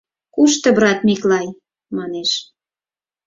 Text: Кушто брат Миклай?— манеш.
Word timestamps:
Кушто 0.33 0.67
брат 0.77 0.99
Миклай?— 1.07 1.47
манеш. 1.97 2.31